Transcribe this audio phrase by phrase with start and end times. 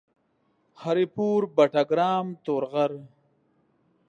[0.81, 2.91] هري پور، بټګرام، تورغر